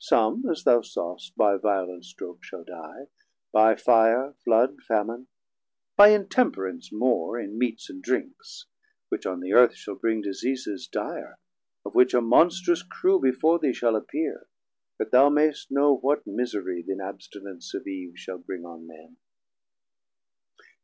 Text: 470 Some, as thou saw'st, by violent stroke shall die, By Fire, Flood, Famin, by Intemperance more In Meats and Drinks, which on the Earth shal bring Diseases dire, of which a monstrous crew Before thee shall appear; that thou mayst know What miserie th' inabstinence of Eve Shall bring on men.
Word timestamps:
470 - -
Some, 0.42 0.50
as 0.50 0.64
thou 0.64 0.80
saw'st, 0.80 1.36
by 1.36 1.56
violent 1.56 2.04
stroke 2.04 2.42
shall 2.42 2.64
die, 2.64 3.06
By 3.52 3.76
Fire, 3.76 4.34
Flood, 4.42 4.80
Famin, 4.90 5.28
by 5.96 6.08
Intemperance 6.08 6.90
more 6.90 7.38
In 7.38 7.56
Meats 7.56 7.88
and 7.88 8.02
Drinks, 8.02 8.66
which 9.08 9.24
on 9.24 9.38
the 9.38 9.52
Earth 9.52 9.76
shal 9.76 9.94
bring 9.94 10.20
Diseases 10.20 10.88
dire, 10.88 11.38
of 11.84 11.94
which 11.94 12.12
a 12.12 12.20
monstrous 12.20 12.82
crew 12.82 13.20
Before 13.20 13.60
thee 13.60 13.72
shall 13.72 13.94
appear; 13.94 14.48
that 14.98 15.12
thou 15.12 15.28
mayst 15.28 15.70
know 15.70 15.96
What 15.96 16.26
miserie 16.26 16.82
th' 16.82 16.88
inabstinence 16.88 17.72
of 17.72 17.86
Eve 17.86 18.18
Shall 18.18 18.38
bring 18.38 18.64
on 18.66 18.84
men. 18.84 19.16